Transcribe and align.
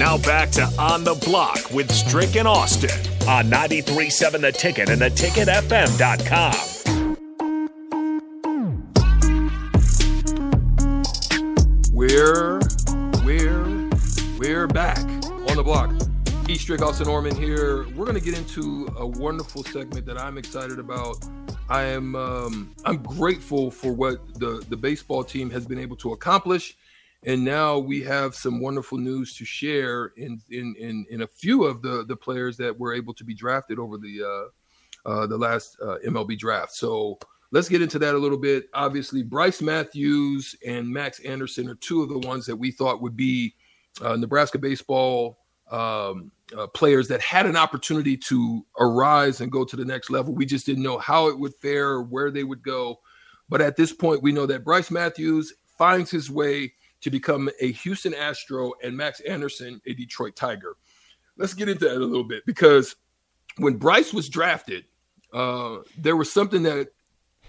Now 0.00 0.16
back 0.16 0.48
to 0.52 0.62
On 0.78 1.04
the 1.04 1.12
Block 1.26 1.70
with 1.72 1.92
Strick 1.92 2.34
and 2.36 2.48
Austin 2.48 2.88
on 3.28 3.50
93.7 3.50 4.40
The 4.40 4.50
Ticket 4.50 4.88
and 4.88 5.02
theticketfm.com. 5.02 7.16
We're 11.92 12.60
we're 13.26 13.90
we're 14.38 14.66
back 14.66 14.96
on 14.96 15.56
the 15.56 15.62
block. 15.62 15.90
Keith 16.46 16.62
Strick, 16.62 16.80
Austin 16.80 17.06
Norman 17.06 17.36
here. 17.36 17.86
We're 17.90 18.06
gonna 18.06 18.20
get 18.20 18.38
into 18.38 18.88
a 18.96 19.06
wonderful 19.06 19.64
segment 19.64 20.06
that 20.06 20.18
I'm 20.18 20.38
excited 20.38 20.78
about. 20.78 21.22
I 21.68 21.82
am 21.82 22.16
um, 22.16 22.74
I'm 22.86 23.02
grateful 23.02 23.70
for 23.70 23.92
what 23.92 24.40
the 24.40 24.64
the 24.70 24.78
baseball 24.78 25.22
team 25.22 25.50
has 25.50 25.66
been 25.66 25.78
able 25.78 25.96
to 25.96 26.14
accomplish, 26.14 26.78
and 27.24 27.44
now 27.44 27.78
we 27.78 28.02
have 28.02 28.34
some 28.34 28.60
wonderful 28.60 28.98
news 28.98 29.36
to 29.36 29.44
share 29.44 30.12
in 30.16 30.40
in 30.50 30.74
in, 30.78 31.06
in 31.10 31.22
a 31.22 31.26
few 31.26 31.64
of 31.64 31.82
the 31.82 32.04
the 32.06 32.16
players 32.16 32.56
that 32.56 32.78
were 32.78 32.94
able 32.94 33.14
to 33.14 33.24
be 33.24 33.34
drafted 33.34 33.78
over 33.78 33.98
the 33.98 34.22
uh, 34.22 35.08
uh, 35.08 35.26
the 35.26 35.36
last 35.36 35.76
uh, 35.82 35.96
MLB 36.06 36.38
draft. 36.38 36.74
So 36.74 37.18
let's 37.50 37.68
get 37.68 37.82
into 37.82 37.98
that 37.98 38.14
a 38.14 38.18
little 38.18 38.38
bit. 38.38 38.68
Obviously, 38.74 39.22
Brice 39.22 39.60
Matthews 39.60 40.54
and 40.66 40.88
Max 40.88 41.20
Anderson 41.20 41.68
are 41.68 41.74
two 41.74 42.02
of 42.02 42.08
the 42.08 42.26
ones 42.26 42.46
that 42.46 42.56
we 42.56 42.70
thought 42.70 43.02
would 43.02 43.16
be 43.16 43.54
uh, 44.02 44.16
Nebraska 44.16 44.58
baseball 44.58 45.38
um, 45.70 46.32
uh, 46.56 46.66
players 46.68 47.08
that 47.08 47.20
had 47.20 47.46
an 47.46 47.56
opportunity 47.56 48.16
to 48.16 48.64
arise 48.78 49.40
and 49.40 49.52
go 49.52 49.64
to 49.64 49.76
the 49.76 49.84
next 49.84 50.10
level. 50.10 50.34
We 50.34 50.46
just 50.46 50.66
didn't 50.66 50.82
know 50.82 50.98
how 50.98 51.28
it 51.28 51.38
would 51.38 51.54
fare 51.56 51.88
or 51.88 52.02
where 52.02 52.30
they 52.30 52.44
would 52.44 52.62
go. 52.62 53.00
But 53.48 53.60
at 53.60 53.76
this 53.76 53.92
point, 53.92 54.22
we 54.22 54.32
know 54.32 54.46
that 54.46 54.64
Brice 54.64 54.90
Matthews 54.90 55.52
finds 55.76 56.10
his 56.10 56.30
way 56.30 56.72
to 57.02 57.10
become 57.10 57.50
a 57.60 57.72
Houston 57.72 58.14
Astro 58.14 58.72
and 58.82 58.96
Max 58.96 59.20
Anderson 59.20 59.80
a 59.86 59.94
Detroit 59.94 60.36
Tiger. 60.36 60.76
Let's 61.36 61.54
get 61.54 61.68
into 61.68 61.86
that 61.86 61.96
a 61.96 62.04
little 62.04 62.24
bit 62.24 62.44
because 62.46 62.96
when 63.56 63.76
Brice 63.76 64.12
was 64.12 64.28
drafted, 64.28 64.84
uh, 65.32 65.78
there 65.96 66.16
was 66.16 66.32
something 66.32 66.62
that 66.64 66.88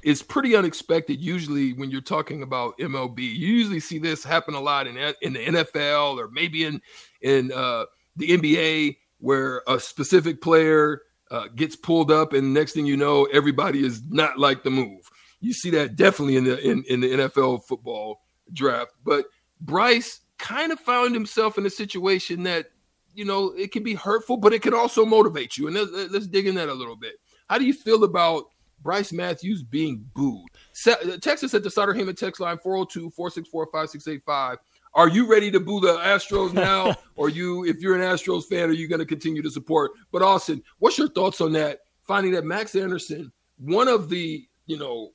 is 0.04 0.24
pretty 0.24 0.56
unexpected 0.56 1.22
usually 1.22 1.74
when 1.74 1.92
you're 1.92 2.02
talking 2.02 2.44
about 2.44 2.78
MLB. 2.80 3.20
You 3.20 3.48
usually 3.48 3.80
see 3.80 4.00
this 4.00 4.24
happen 4.24 4.54
a 4.54 4.60
lot 4.60 4.88
in 4.88 4.98
in 5.22 5.34
the 5.34 5.40
NFL 5.40 6.18
or 6.18 6.30
maybe 6.30 6.66
in 6.66 6.82
in 7.22 7.52
uh, 7.52 7.86
the 8.16 8.30
NBA 8.30 8.98
where 9.20 9.62
a 9.68 9.80
specific 9.80 10.42
player 10.42 11.02
uh, 11.30 11.48
gets 11.56 11.76
pulled 11.76 12.12
up 12.12 12.34
and 12.34 12.54
next 12.54 12.74
thing 12.74 12.86
you 12.86 12.98
know 12.98 13.26
everybody 13.26 13.86
is 13.86 14.02
not 14.10 14.40
like 14.40 14.64
the 14.64 14.72
move. 14.72 15.10
You 15.40 15.54
see 15.54 15.70
that 15.72 15.96
definitely 15.96 16.38
in 16.38 16.44
the 16.46 16.60
in, 16.60 16.84
in 16.90 17.00
the 17.02 17.10
NFL 17.10 17.66
football 17.66 18.22
draft. 18.54 18.92
But 19.04 19.26
Brice 19.62 20.22
kind 20.38 20.72
of 20.72 20.80
found 20.80 21.14
himself 21.14 21.58
in 21.58 21.66
a 21.66 21.70
situation 21.70 22.44
that 22.44 22.68
you 23.14 23.26
know 23.26 23.52
it 23.52 23.72
can 23.72 23.84
be 23.84 23.94
hurtful, 23.94 24.38
but 24.38 24.54
it 24.54 24.62
can 24.62 24.74
also 24.74 25.06
motivate 25.06 25.58
you. 25.58 25.68
And 25.68 25.76
let's, 25.76 26.12
let's 26.12 26.28
dig 26.28 26.48
in 26.48 26.56
that 26.56 26.70
a 26.70 26.74
little 26.74 26.96
bit. 26.96 27.16
How 27.48 27.58
do 27.58 27.66
you 27.66 27.74
feel 27.74 28.04
about 28.04 28.46
Brice 28.82 29.14
Matthews 29.14 29.64
being 29.64 30.06
booed. 30.14 30.48
Uh, 30.88 31.18
Texas 31.22 31.54
at 31.54 31.64
the 31.64 31.70
Sutter 31.70 31.94
Heyman 31.94 32.18
text 32.18 32.42
line 32.42 32.58
402 32.58 33.12
464 33.12 33.68
5685. 33.68 34.58
Are 34.94 35.08
you 35.08 35.30
ready 35.30 35.50
to 35.52 35.60
boo 35.60 35.80
the 35.80 35.98
Astros 36.00 36.54
now? 36.54 36.96
or 37.16 37.30
you, 37.30 37.66
if 37.66 37.80
you're 37.80 37.96
an 37.96 38.02
Astros 38.02 38.46
fan, 38.46 38.70
are 38.70 38.74
you 38.74 38.88
going 38.88 39.00
to 39.00 39.06
continue 39.06 39.42
to 39.42 39.52
support? 39.52 39.92
But 40.12 40.22
Austin, 40.22 40.62
what's 40.80 40.98
your 40.98 41.10
thoughts 41.10 41.42
on 41.42 41.54
that? 41.54 41.80
Finding 42.02 42.34
that 42.34 42.44
Max 42.44 42.76
Anderson, 42.76 43.32
one 43.58 43.88
of 43.88 44.10
the, 44.10 44.46
you 44.66 44.78
know, 44.78 45.12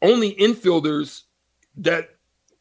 only 0.00 0.34
infielders 0.36 1.24
that 1.76 2.10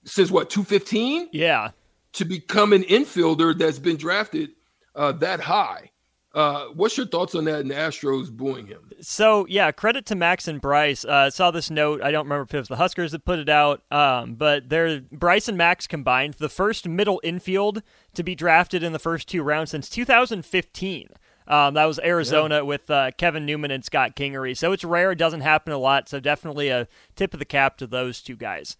since 0.05 0.31
what, 0.31 0.49
215? 0.49 1.29
Yeah. 1.31 1.71
To 2.13 2.25
become 2.25 2.73
an 2.73 2.83
infielder 2.83 3.57
that's 3.57 3.79
been 3.79 3.97
drafted 3.97 4.51
uh, 4.95 5.11
that 5.13 5.39
high. 5.39 5.91
Uh, 6.33 6.65
what's 6.75 6.95
your 6.95 7.07
thoughts 7.07 7.33
on 7.33 7.45
that 7.45 7.61
and 7.61 7.71
the 7.71 7.75
Astros 7.75 8.31
booing 8.31 8.67
him? 8.67 8.91
So 9.01 9.47
yeah, 9.49 9.71
credit 9.71 10.05
to 10.07 10.15
Max 10.15 10.47
and 10.47 10.61
Brice. 10.61 11.03
Uh, 11.03 11.31
saw 11.31 11.49
this 11.49 11.71
note. 11.71 12.03
I 12.03 12.11
don't 12.11 12.25
remember 12.25 12.43
if 12.43 12.53
it 12.53 12.59
was 12.59 12.67
the 12.67 12.75
Huskers 12.75 13.13
that 13.13 13.25
put 13.25 13.39
it 13.39 13.49
out, 13.49 13.81
um, 13.91 14.35
but 14.35 14.69
they're 14.69 15.01
Brice 15.01 15.47
and 15.47 15.57
Max 15.57 15.87
combined, 15.87 16.35
the 16.35 16.49
first 16.49 16.87
middle 16.87 17.19
infield 17.23 17.81
to 18.13 18.21
be 18.21 18.35
drafted 18.35 18.83
in 18.83 18.93
the 18.93 18.99
first 18.99 19.27
two 19.27 19.41
rounds 19.41 19.71
since 19.71 19.89
2015. 19.89 21.09
Um, 21.47 21.73
that 21.73 21.85
was 21.85 21.99
Arizona 21.99 22.57
yeah. 22.57 22.61
with 22.61 22.91
uh, 22.91 23.09
Kevin 23.17 23.47
Newman 23.47 23.71
and 23.71 23.83
Scott 23.83 24.15
Kingery. 24.15 24.55
So 24.55 24.71
it's 24.71 24.83
rare; 24.83 25.11
it 25.11 25.17
doesn't 25.17 25.41
happen 25.41 25.73
a 25.73 25.79
lot. 25.79 26.07
So 26.07 26.19
definitely 26.19 26.69
a 26.69 26.87
tip 27.15 27.33
of 27.33 27.39
the 27.39 27.45
cap 27.45 27.77
to 27.77 27.87
those 27.87 28.21
two 28.21 28.35
guys. 28.35 28.77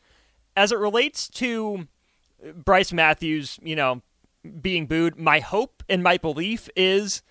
As 0.55 0.71
it 0.71 0.77
relates 0.77 1.29
to 1.29 1.87
Brice 2.55 2.91
Matthews, 2.91 3.59
you 3.61 3.75
know, 3.75 4.01
being 4.61 4.85
booed, 4.85 5.17
my 5.17 5.39
hope 5.39 5.83
and 5.89 6.01
my 6.01 6.17
belief 6.17 6.69
is 6.75 7.21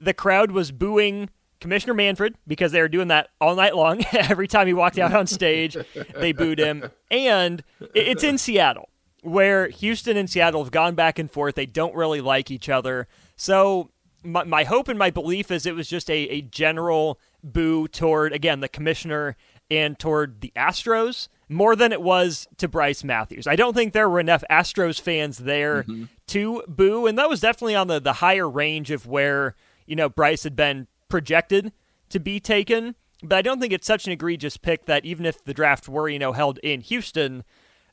the 0.00 0.14
crowd 0.14 0.50
was 0.50 0.70
booing 0.70 1.30
Commissioner 1.60 1.94
Manfred 1.94 2.36
because 2.46 2.72
they 2.72 2.80
were 2.80 2.88
doing 2.88 3.08
that 3.08 3.30
all 3.40 3.54
night 3.54 3.74
long. 3.74 4.04
Every 4.12 4.48
time 4.48 4.66
he 4.66 4.74
walked 4.74 4.98
out 4.98 5.12
on 5.14 5.26
stage, 5.26 5.76
they 6.14 6.32
booed 6.32 6.58
him. 6.58 6.90
And 7.10 7.64
it's 7.94 8.22
in 8.22 8.38
Seattle, 8.38 8.88
where 9.22 9.68
Houston 9.68 10.16
and 10.16 10.30
Seattle 10.30 10.62
have 10.62 10.72
gone 10.72 10.94
back 10.94 11.18
and 11.18 11.30
forth. 11.30 11.54
They 11.56 11.66
don't 11.66 11.94
really 11.94 12.20
like 12.20 12.50
each 12.50 12.68
other. 12.68 13.08
So 13.36 13.90
my, 14.22 14.44
my 14.44 14.64
hope 14.64 14.88
and 14.88 14.98
my 14.98 15.10
belief 15.10 15.50
is 15.50 15.66
it 15.66 15.74
was 15.74 15.88
just 15.88 16.10
a, 16.10 16.28
a 16.28 16.42
general 16.42 17.18
boo 17.42 17.88
toward, 17.88 18.32
again, 18.32 18.60
the 18.60 18.68
commissioner 18.68 19.36
and 19.70 19.98
toward 19.98 20.40
the 20.40 20.52
Astros 20.56 21.28
more 21.48 21.74
than 21.74 21.92
it 21.92 22.02
was 22.02 22.46
to 22.58 22.68
Brice 22.68 23.02
Matthews. 23.04 23.46
I 23.46 23.56
don't 23.56 23.74
think 23.74 23.92
there 23.92 24.08
were 24.08 24.20
enough 24.20 24.44
Astros 24.50 25.00
fans 25.00 25.38
there 25.38 25.82
mm-hmm. 25.82 26.04
to 26.28 26.62
boo, 26.68 27.06
and 27.06 27.18
that 27.18 27.28
was 27.30 27.40
definitely 27.40 27.74
on 27.74 27.88
the, 27.88 28.00
the 28.00 28.14
higher 28.14 28.48
range 28.48 28.90
of 28.90 29.06
where– 29.06 29.54
you 29.88 29.96
know, 29.96 30.08
Brice 30.08 30.44
had 30.44 30.54
been 30.54 30.86
projected 31.08 31.72
to 32.10 32.20
be 32.20 32.38
taken. 32.38 32.94
But 33.22 33.36
I 33.36 33.42
don't 33.42 33.58
think 33.58 33.72
it's 33.72 33.86
such 33.86 34.06
an 34.06 34.12
egregious 34.12 34.56
pick 34.56 34.84
that 34.84 35.04
even 35.04 35.26
if 35.26 35.42
the 35.42 35.54
draft 35.54 35.88
were, 35.88 36.08
you 36.08 36.20
know, 36.20 36.32
held 36.32 36.58
in 36.58 36.82
Houston, 36.82 37.42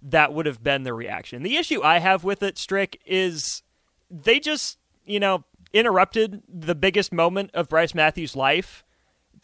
that 0.03 0.34
would 0.34 0.46
have 0.46 0.62
been 0.62 0.84
the 0.84 0.94
reaction. 0.94 1.42
The 1.42 1.56
issue 1.56 1.81
I 1.81 1.97
have 2.00 2.24
with 2.24 2.44
it, 2.44 2.59
Strick, 2.59 3.02
is 3.06 3.63
they 4.12 4.40
just, 4.40 4.78
you 5.06 5.19
know, 5.19 5.46
interrupted 5.74 6.44
the 6.47 6.75
biggest 6.75 7.12
moment 7.12 7.50
of 7.53 7.69
Brice 7.69 7.96
Matthews' 7.96 8.36
life 8.36 8.84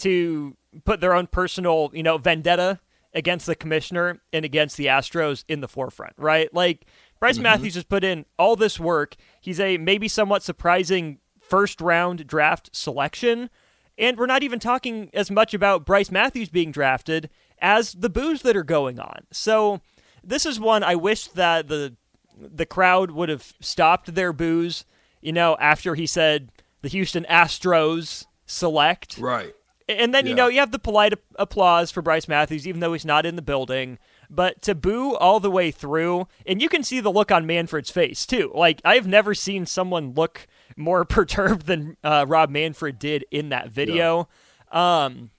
to 0.02 0.56
put 0.86 1.02
their 1.02 1.14
own 1.14 1.28
personal, 1.28 1.92
you 1.94 2.04
know, 2.04 2.18
vendetta 2.18 2.80
against 3.14 3.46
the 3.46 3.56
commissioner 3.56 4.22
and 4.32 4.46
against 4.46 4.78
the 4.78 4.86
Astros 4.86 5.44
in 5.48 5.62
the 5.62 5.68
forefront, 5.68 6.14
right? 6.18 6.54
Like 6.54 6.86
Brice 7.20 7.36
mm-hmm. 7.36 7.44
Matthews 7.44 7.76
has 7.76 7.84
put 7.84 8.04
in 8.04 8.26
all 8.40 8.56
this 8.56 8.80
work. 8.80 9.16
He's 9.42 9.60
a 9.60 9.78
maybe 9.78 10.08
somewhat 10.08 10.44
surprising 10.44 11.20
first 11.40 11.82
round 11.82 12.26
draft 12.28 12.70
selection. 12.76 13.50
And 13.98 14.18
we're 14.18 14.26
not 14.26 14.44
even 14.44 14.60
talking 14.60 15.10
as 15.14 15.30
much 15.30 15.54
about 15.54 15.86
Brice 15.86 16.12
Matthews 16.12 16.50
being 16.50 16.72
drafted 16.72 17.30
as 17.60 17.94
the 17.94 18.10
boos 18.10 18.42
that 18.42 18.56
are 18.56 18.64
going 18.64 19.00
on. 19.00 19.26
So 19.32 19.82
this 20.24 20.46
is 20.46 20.60
one 20.60 20.84
I 20.84 20.96
wish 20.96 21.28
that 21.28 21.68
the 21.68 21.96
the 22.38 22.66
crowd 22.66 23.12
would 23.12 23.30
have 23.30 23.54
stopped 23.60 24.16
their 24.16 24.34
boos, 24.34 24.86
you 25.22 25.32
know, 25.32 25.56
after 25.60 25.94
he 25.94 26.08
said 26.08 26.52
the 26.82 26.88
Houston 26.88 27.26
Astros 27.30 28.26
select. 28.48 29.18
Right. 29.20 29.54
And 29.98 30.14
then, 30.14 30.26
yeah. 30.26 30.30
you 30.30 30.36
know, 30.36 30.48
you 30.48 30.60
have 30.60 30.72
the 30.72 30.80
polite 30.80 31.14
applause 31.36 31.92
for 31.92 32.02
Brice 32.02 32.28
Matthews, 32.28 32.68
even 32.68 32.80
though 32.80 32.94
he's 32.94 33.06
not 33.06 33.26
in 33.26 33.36
the 33.36 33.42
building. 33.42 33.98
But 34.30 34.62
to 34.64 34.76
boo 34.76 35.16
all 35.16 35.40
the 35.40 35.52
way 35.52 35.72
through, 35.72 36.28
and 36.46 36.62
you 36.62 36.70
can 36.70 36.84
see 36.84 37.00
the 37.00 37.12
look 37.12 37.32
on 37.32 37.46
Manfred's 37.46 37.92
face, 37.92 38.26
too. 38.26 38.52
Like, 38.54 38.82
I've 38.86 39.08
never 39.08 39.34
seen 39.34 39.66
someone 39.66 40.14
look 40.14 40.48
more 40.78 41.06
perturbed 41.06 41.66
than 41.66 41.98
uh, 42.04 42.26
Rob 42.28 42.50
Manfred 42.50 43.00
did 43.00 43.26
in 43.32 43.50
that 43.50 43.70
video. 43.70 44.28
Yeah. 44.74 45.06
Um, 45.06 45.32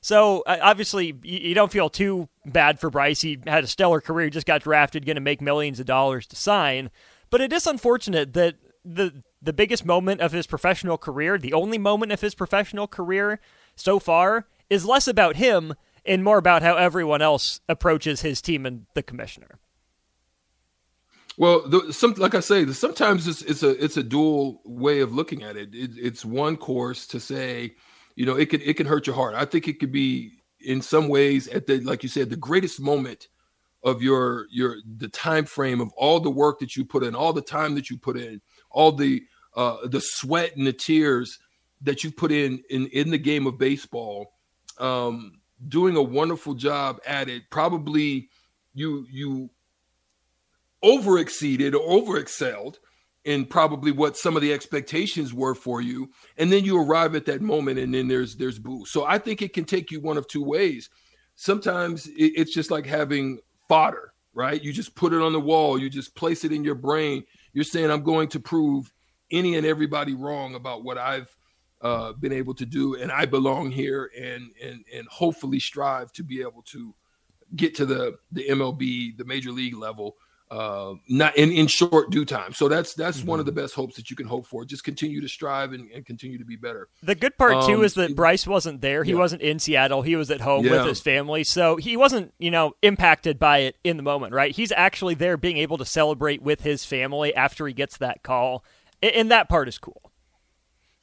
so 0.00 0.42
uh, 0.46 0.58
obviously, 0.60 1.06
you, 1.22 1.38
you, 1.38 1.54
don't 1.54 1.72
feel 1.72 1.88
too 1.88 2.28
bad 2.44 2.80
for 2.80 2.90
Brice. 2.90 3.20
He 3.20 3.38
had 3.46 3.64
a 3.64 3.68
stellar 3.68 4.00
career, 4.00 4.30
just 4.30 4.46
got 4.46 4.62
drafted, 4.62 5.06
going 5.06 5.14
to 5.16 5.20
make 5.20 5.40
millions 5.40 5.78
of 5.78 5.86
dollars 5.86 6.26
to 6.28 6.36
sign. 6.36 6.90
But 7.30 7.40
it 7.40 7.52
is 7.52 7.66
unfortunate 7.66 8.34
that 8.34 8.56
the 8.84 9.22
the 9.40 9.52
biggest 9.52 9.84
moment 9.84 10.20
of 10.20 10.32
his 10.32 10.46
professional 10.46 10.98
career, 10.98 11.38
the 11.38 11.52
only 11.52 11.78
moment 11.78 12.12
of 12.12 12.20
his 12.20 12.34
professional 12.34 12.86
career 12.86 13.40
so 13.76 13.98
far, 13.98 14.46
is 14.70 14.84
less 14.84 15.06
about 15.06 15.36
him 15.36 15.74
and 16.04 16.24
more 16.24 16.38
about 16.38 16.62
how 16.62 16.76
everyone 16.76 17.22
else 17.22 17.60
approaches 17.68 18.22
his 18.22 18.40
team 18.40 18.66
and 18.66 18.86
the 18.94 19.02
commissioner. 19.02 19.58
Well, 21.38 21.66
the, 21.68 21.92
some 21.92 22.12
like 22.14 22.34
I 22.34 22.40
say, 22.40 22.66
sometimes 22.72 23.26
it's, 23.26 23.42
it's 23.42 23.62
a 23.62 23.82
it's 23.82 23.96
a 23.96 24.02
dual 24.02 24.60
way 24.64 25.00
of 25.00 25.14
looking 25.14 25.42
at 25.42 25.56
it. 25.56 25.74
it. 25.74 25.92
It's 25.96 26.24
one 26.24 26.56
course 26.56 27.06
to 27.08 27.20
say, 27.20 27.74
you 28.16 28.26
know, 28.26 28.36
it 28.36 28.50
can 28.50 28.60
it 28.60 28.74
can 28.74 28.86
hurt 28.86 29.06
your 29.06 29.16
heart. 29.16 29.34
I 29.34 29.46
think 29.46 29.66
it 29.66 29.80
could 29.80 29.92
be 29.92 30.32
in 30.60 30.82
some 30.82 31.08
ways 31.08 31.48
at 31.48 31.66
the 31.66 31.80
like 31.80 32.02
you 32.02 32.08
said 32.08 32.28
the 32.28 32.36
greatest 32.36 32.80
moment 32.80 33.28
of 33.82 34.02
your 34.02 34.46
your 34.50 34.76
the 34.98 35.08
time 35.08 35.46
frame 35.46 35.80
of 35.80 35.90
all 35.96 36.20
the 36.20 36.30
work 36.30 36.58
that 36.60 36.76
you 36.76 36.84
put 36.84 37.02
in, 37.02 37.14
all 37.14 37.32
the 37.32 37.40
time 37.40 37.74
that 37.76 37.88
you 37.88 37.96
put 37.96 38.18
in, 38.18 38.42
all 38.70 38.92
the 38.92 39.22
uh, 39.56 39.86
the 39.86 40.00
sweat 40.00 40.54
and 40.56 40.66
the 40.66 40.72
tears 40.72 41.38
that 41.82 42.04
you 42.04 42.10
put 42.10 42.32
in 42.32 42.62
in 42.70 42.86
in 42.88 43.10
the 43.10 43.18
game 43.18 43.46
of 43.46 43.58
baseball. 43.58 44.32
Um, 44.78 45.40
doing 45.68 45.96
a 45.96 46.02
wonderful 46.02 46.54
job 46.54 47.00
at 47.06 47.28
it. 47.28 47.42
Probably 47.50 48.28
you 48.74 49.06
you 49.10 49.50
over 50.82 51.18
exceeded 51.18 51.74
or 51.74 51.82
over 51.88 52.18
excelled 52.18 52.78
in 53.24 53.46
probably 53.46 53.92
what 53.92 54.16
some 54.16 54.34
of 54.34 54.42
the 54.42 54.52
expectations 54.52 55.32
were 55.32 55.54
for 55.54 55.80
you 55.80 56.10
and 56.38 56.52
then 56.52 56.64
you 56.64 56.76
arrive 56.76 57.14
at 57.14 57.24
that 57.24 57.40
moment 57.40 57.78
and 57.78 57.94
then 57.94 58.08
there's 58.08 58.34
there's 58.36 58.58
boo 58.58 58.84
so 58.84 59.04
i 59.04 59.16
think 59.16 59.40
it 59.40 59.52
can 59.52 59.64
take 59.64 59.90
you 59.90 60.00
one 60.00 60.16
of 60.16 60.26
two 60.26 60.42
ways 60.42 60.90
sometimes 61.36 62.08
it's 62.16 62.52
just 62.52 62.70
like 62.70 62.84
having 62.84 63.38
fodder 63.68 64.12
right 64.34 64.62
you 64.62 64.72
just 64.72 64.96
put 64.96 65.12
it 65.12 65.22
on 65.22 65.32
the 65.32 65.40
wall 65.40 65.78
you 65.78 65.88
just 65.88 66.16
place 66.16 66.44
it 66.44 66.52
in 66.52 66.64
your 66.64 66.74
brain 66.74 67.22
you're 67.52 67.62
saying 67.62 67.90
i'm 67.90 68.02
going 68.02 68.28
to 68.28 68.40
prove 68.40 68.92
any 69.30 69.54
and 69.54 69.66
everybody 69.66 70.14
wrong 70.14 70.56
about 70.56 70.82
what 70.82 70.98
i've 70.98 71.34
uh, 71.82 72.12
been 72.12 72.32
able 72.32 72.54
to 72.54 72.64
do 72.64 72.94
and 72.94 73.10
i 73.10 73.26
belong 73.26 73.70
here 73.70 74.10
and 74.16 74.52
and 74.62 74.84
and 74.94 75.06
hopefully 75.08 75.58
strive 75.58 76.12
to 76.12 76.22
be 76.22 76.40
able 76.40 76.62
to 76.62 76.94
get 77.56 77.74
to 77.74 77.84
the 77.84 78.16
the 78.30 78.46
mlb 78.48 79.16
the 79.16 79.24
major 79.24 79.50
league 79.50 79.76
level 79.76 80.16
uh, 80.52 80.92
not 81.08 81.34
in, 81.38 81.50
in 81.50 81.66
short 81.66 82.10
due 82.10 82.26
time. 82.26 82.52
So 82.52 82.68
that's 82.68 82.92
that's 82.92 83.20
mm-hmm. 83.20 83.26
one 83.26 83.40
of 83.40 83.46
the 83.46 83.52
mm-hmm. 83.52 83.62
best 83.62 83.74
hopes 83.74 83.96
that 83.96 84.10
you 84.10 84.16
can 84.16 84.26
hope 84.26 84.46
for. 84.46 84.66
Just 84.66 84.84
continue 84.84 85.22
to 85.22 85.28
strive 85.28 85.72
and, 85.72 85.90
and 85.92 86.04
continue 86.04 86.36
to 86.36 86.44
be 86.44 86.56
better. 86.56 86.88
The 87.02 87.14
good 87.14 87.38
part 87.38 87.54
um, 87.54 87.66
too 87.66 87.82
is 87.82 87.94
that 87.94 88.14
Brice 88.14 88.46
wasn't 88.46 88.82
there. 88.82 89.02
He 89.02 89.12
yeah. 89.12 89.18
wasn't 89.18 89.40
in 89.40 89.58
Seattle. 89.58 90.02
He 90.02 90.14
was 90.14 90.30
at 90.30 90.42
home 90.42 90.66
yeah. 90.66 90.72
with 90.72 90.86
his 90.88 91.00
family, 91.00 91.42
so 91.42 91.76
he 91.76 91.96
wasn't 91.96 92.34
you 92.38 92.50
know 92.50 92.74
impacted 92.82 93.38
by 93.38 93.60
it 93.60 93.76
in 93.82 93.96
the 93.96 94.02
moment. 94.02 94.34
Right? 94.34 94.54
He's 94.54 94.72
actually 94.72 95.14
there, 95.14 95.38
being 95.38 95.56
able 95.56 95.78
to 95.78 95.86
celebrate 95.86 96.42
with 96.42 96.60
his 96.60 96.84
family 96.84 97.34
after 97.34 97.66
he 97.66 97.72
gets 97.72 97.96
that 97.96 98.22
call, 98.22 98.62
and 99.02 99.30
that 99.30 99.48
part 99.48 99.68
is 99.68 99.78
cool. 99.78 100.11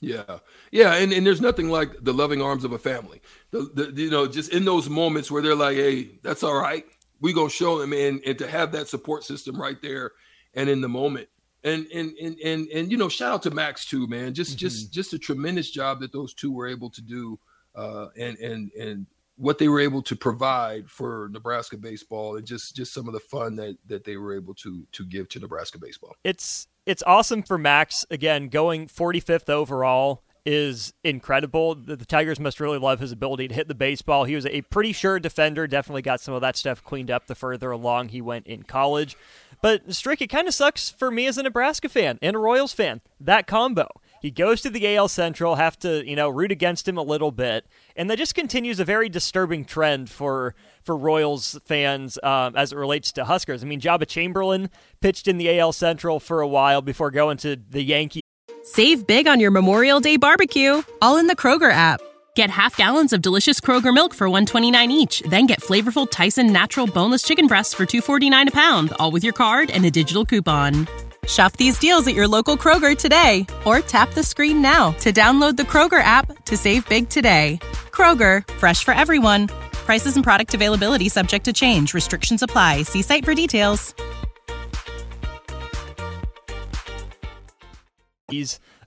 Yeah, 0.02 0.40
yeah, 0.72 0.96
and, 0.96 1.12
and 1.12 1.28
there's 1.28 1.42
nothing 1.42 1.70
like 1.70 1.92
the 2.02 2.14
loving 2.14 2.42
arms 2.42 2.64
of 2.64 2.72
a 2.72 2.80
family. 2.80 3.22
The, 3.52 3.70
the, 3.74 4.02
you 4.02 4.10
know, 4.10 4.28
just 4.28 4.54
in 4.54 4.64
those 4.64 4.90
moments 4.90 5.30
where 5.30 5.42
they're 5.42 5.56
like, 5.56 5.76
"Hey, 5.76 6.12
that's 6.24 6.42
all 6.42 6.56
right 6.56 6.86
we 7.22 7.34
gonna 7.34 7.50
show 7.50 7.80
them 7.80 7.94
and 7.94 8.22
and 8.26 8.38
to 8.38 8.48
have 8.48 8.72
that 8.72 8.88
support 8.88 9.24
system 9.24 9.60
right 9.60 9.82
there 9.82 10.12
and 10.54 10.70
in 10.70 10.82
the 10.82 10.90
moment 10.90 11.28
and 11.64 11.86
and 11.94 12.14
and 12.18 12.40
and, 12.40 12.68
and 12.70 12.92
you 12.92 12.98
know 12.98 13.10
shout 13.10 13.34
out 13.34 13.44
to 13.44 13.52
max 13.52 13.86
too 13.86 14.08
man 14.08 14.34
just 14.34 14.52
mm-hmm. 14.52 14.60
just 14.60 14.94
just 14.94 15.14
a 15.14 15.20
tremendous 15.20 15.70
job 15.70 16.00
that 16.00 16.12
those 16.12 16.34
two 16.34 16.52
were 16.52 16.68
able 16.68 16.90
to 16.90 17.02
do 17.02 17.40
uh 17.76 18.08
and 18.18 18.38
and 18.38 18.72
and 18.74 19.06
what 19.36 19.58
they 19.58 19.70
were 19.70 19.80
able 19.80 20.02
to 20.02 20.18
provide 20.18 20.90
for 20.90 21.30
Nebraska 21.32 21.78
baseball 21.78 22.36
and 22.36 22.46
just 22.46 22.76
just 22.76 22.94
some 22.94 23.08
of 23.08 23.14
the 23.14 23.22
fun 23.22 23.56
that 23.56 23.78
that 23.88 24.04
they 24.04 24.18
were 24.18 24.36
able 24.36 24.54
to 24.56 24.86
to 24.92 25.06
give 25.06 25.30
to 25.30 25.40
Nebraska 25.40 25.78
baseball. 25.78 26.14
It's 26.26 26.68
it's 26.90 27.04
awesome 27.06 27.44
for 27.44 27.60
Max 27.60 28.04
again 28.10 28.48
going 28.48 28.88
45th 28.88 29.48
overall 29.48 30.24
is 30.44 30.92
incredible. 31.04 31.76
The, 31.76 31.96
the, 31.96 32.06
Tigers 32.06 32.40
must 32.40 32.60
really 32.60 32.80
love 32.80 33.00
his 33.00 33.12
ability 33.12 33.50
to 33.50 33.54
hit 33.54 33.68
the 33.68 33.76
baseball. 33.76 34.24
He 34.24 34.34
was 34.34 34.48
a 34.48 34.62
pretty 34.64 34.92
sure 34.92 35.20
defender, 35.20 35.68
definitely 35.68 36.02
got 36.02 36.20
some 36.20 36.34
of 36.34 36.42
that 36.42 36.58
stuff 36.58 36.84
cleaned 36.84 37.12
up 37.12 37.28
the 37.28 37.36
further 37.36 37.70
along 37.70 38.10
he 38.10 38.22
went 38.22 38.48
in 38.48 38.64
college. 38.64 39.16
But 39.62 39.94
Strick, 39.94 40.20
it 40.22 40.32
kind 40.32 40.48
of 40.48 40.56
sucks 40.56 40.90
for 40.90 41.12
me 41.12 41.28
as 41.28 41.38
a 41.38 41.44
Nebraska 41.44 41.90
fan 41.90 42.18
and 42.24 42.36
a 42.36 42.40
Royals 42.40 42.74
fan, 42.74 43.02
that 43.20 43.46
combo. 43.46 43.88
He 44.22 44.32
goes 44.32 44.62
to 44.62 44.70
the 44.70 44.96
AL 44.96 45.08
Central, 45.08 45.56
have 45.56 45.78
to, 45.80 46.08
you 46.08 46.16
know, 46.16 46.30
root 46.30 46.52
against 46.52 46.88
him 46.88 46.98
a 46.98 47.04
little 47.04 47.32
bit, 47.32 47.66
and 47.96 48.10
that 48.10 48.18
just 48.18 48.36
continues 48.36 48.80
a 48.80 48.86
very 48.86 49.10
disturbing 49.10 49.66
trend 49.66 50.10
for 50.10 50.56
for 50.84 50.96
Royals 50.98 51.60
fans 51.66 52.18
um, 52.24 52.56
as 52.56 52.72
it 52.72 52.78
relates 52.78 53.12
to 53.14 53.26
Huskers. 53.26 53.64
I 53.64 53.68
mean, 53.68 53.80
Joba 53.82 54.08
Chamberlain 54.08 54.70
pitched 55.02 55.28
in 55.28 55.38
the 55.38 55.60
AL 55.60 55.74
Central 55.74 56.20
for 56.20 56.42
a 56.42 56.48
while 56.48 56.82
before 56.82 57.12
going 57.12 57.38
to 57.38 57.56
the 57.56 57.84
Yankees 57.84 58.24
Save 58.64 59.08
big 59.08 59.28
on 59.28 59.40
your 59.40 59.50
Memorial 59.50 60.00
Day 60.00 60.18
barbecue, 60.18 60.84
all 61.02 61.18
in 61.18 61.26
the 61.26 61.36
Kroger 61.36 61.72
app. 61.72 62.02
Get 62.36 62.52
half 62.52 62.78
gallons 62.78 63.14
of 63.14 63.22
delicious 63.22 63.60
Kroger 63.60 63.92
milk 63.92 64.14
for 64.14 64.30
129 64.30 64.92
each, 64.92 65.22
then 65.22 65.48
get 65.48 65.60
flavorful 65.60 66.10
Tyson 66.10 66.54
natural 66.54 66.86
boneless 66.86 67.24
chicken 67.24 67.48
breasts 67.48 67.74
for 67.74 67.86
249 67.88 68.50
a 68.50 68.52
pound, 68.52 68.94
all 69.00 69.10
with 69.10 69.24
your 69.24 69.34
card 69.34 69.72
and 69.72 69.86
a 69.86 69.92
digital 69.92 70.24
coupon. 70.24 70.88
Shop 71.30 71.54
these 71.54 71.78
deals 71.78 72.08
at 72.08 72.16
your 72.16 72.28
local 72.28 72.58
Kroger 72.58 72.98
today 72.98 73.46
or 73.66 73.80
tap 73.80 74.14
the 74.14 74.24
screen 74.24 74.62
now 74.62 74.92
to 74.94 75.14
download 75.14 75.56
the 75.56 75.64
Kroger 75.64 76.02
app 76.02 76.44
to 76.46 76.58
save 76.58 76.90
big 76.90 77.08
today. 77.08 77.60
Kroger, 77.92 78.46
fresh 78.56 78.84
for 78.84 78.94
everyone. 78.94 79.48
Prices 79.86 80.16
and 80.16 80.24
product 80.24 80.54
availability 80.54 81.10
subject 81.10 81.46
to 81.46 81.54
change. 81.54 81.94
Restrictions 81.94 82.42
apply. 82.42 82.84
See 82.84 83.02
site 83.02 83.26
for 83.26 83.36
details. 83.36 83.94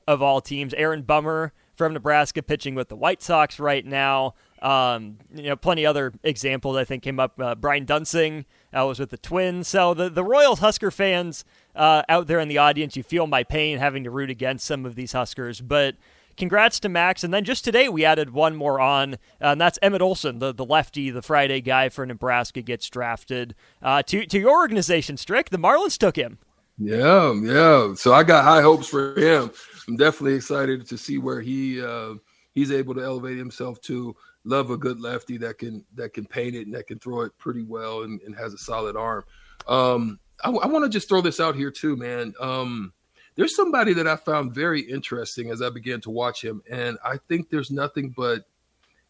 of 0.06 0.22
all 0.22 0.40
teams. 0.40 0.74
Aaron 0.74 1.02
Bummer 1.02 1.52
from 1.76 1.94
Nebraska 1.94 2.42
pitching 2.42 2.74
with 2.74 2.88
the 2.88 2.96
White 2.96 3.22
Sox 3.22 3.58
right 3.58 3.84
now. 3.84 4.34
Um, 4.60 5.18
you 5.34 5.44
know, 5.44 5.56
plenty 5.56 5.86
other 5.86 6.12
examples 6.22 6.76
I 6.76 6.84
think 6.84 7.02
came 7.02 7.18
up. 7.18 7.40
Uh, 7.40 7.54
Brian 7.54 7.86
Duensing 7.86 8.44
uh, 8.76 8.84
was 8.86 8.98
with 8.98 9.10
the 9.10 9.18
Twins. 9.18 9.68
So 9.68 9.94
the 9.94 10.08
the 10.08 10.24
Royals 10.24 10.60
Husker 10.60 10.90
fans 10.90 11.44
uh, 11.74 12.02
out 12.08 12.26
there 12.26 12.40
in 12.40 12.48
the 12.48 12.58
audience, 12.58 12.96
you 12.96 13.02
feel 13.02 13.26
my 13.26 13.42
pain 13.42 13.78
having 13.78 14.04
to 14.04 14.10
root 14.10 14.30
against 14.30 14.66
some 14.66 14.86
of 14.86 14.94
these 14.94 15.12
Huskers, 15.12 15.60
but. 15.60 15.96
Congrats 16.34 16.80
to 16.80 16.88
Max. 16.88 17.22
And 17.22 17.32
then 17.32 17.44
just 17.44 17.62
today, 17.62 17.90
we 17.90 18.06
added 18.06 18.30
one 18.30 18.56
more 18.56 18.80
on, 18.80 19.14
uh, 19.14 19.48
and 19.48 19.60
that's 19.60 19.78
Emmett 19.82 20.00
Olson, 20.00 20.38
the, 20.38 20.50
the 20.50 20.64
lefty, 20.64 21.10
the 21.10 21.20
Friday 21.20 21.60
guy 21.60 21.90
for 21.90 22.06
Nebraska, 22.06 22.62
gets 22.62 22.88
drafted 22.88 23.54
uh, 23.82 24.02
to, 24.04 24.24
to 24.24 24.38
your 24.38 24.52
organization, 24.52 25.18
Strick. 25.18 25.50
The 25.50 25.58
Marlins 25.58 25.98
took 25.98 26.16
him. 26.16 26.38
Yeah, 26.78 27.34
yeah. 27.34 27.92
So 27.96 28.14
I 28.14 28.22
got 28.22 28.44
high 28.44 28.62
hopes 28.62 28.88
for 28.88 29.14
him. 29.14 29.50
I'm 29.86 29.96
definitely 29.96 30.34
excited 30.34 30.86
to 30.88 30.96
see 30.96 31.18
where 31.18 31.42
he 31.42 31.82
uh, 31.82 32.14
he's 32.52 32.72
able 32.72 32.94
to 32.94 33.02
elevate 33.02 33.36
himself 33.36 33.80
to. 33.82 34.16
Love 34.44 34.70
a 34.70 34.76
good 34.76 35.00
lefty 35.00 35.36
that 35.38 35.58
can 35.58 35.84
that 35.94 36.14
can 36.14 36.26
paint 36.26 36.56
it 36.56 36.66
and 36.66 36.74
that 36.74 36.86
can 36.86 36.98
throw 36.98 37.20
it 37.22 37.36
pretty 37.38 37.62
well 37.62 38.02
and, 38.02 38.20
and 38.22 38.34
has 38.36 38.52
a 38.52 38.58
solid 38.58 38.96
arm. 38.96 39.24
Um, 39.68 40.18
I, 40.42 40.50
I 40.50 40.66
want 40.66 40.84
to 40.84 40.88
just 40.88 41.08
throw 41.08 41.20
this 41.20 41.40
out 41.40 41.54
here 41.54 41.70
too, 41.70 41.96
man. 41.96 42.34
Um, 42.40 42.92
there's 43.34 43.56
somebody 43.56 43.94
that 43.94 44.06
I 44.06 44.16
found 44.16 44.52
very 44.52 44.80
interesting 44.80 45.50
as 45.50 45.62
I 45.62 45.70
began 45.70 46.00
to 46.02 46.10
watch 46.10 46.42
him, 46.44 46.62
and 46.70 46.98
I 47.04 47.16
think 47.28 47.48
there's 47.48 47.70
nothing 47.70 48.10
but, 48.10 48.44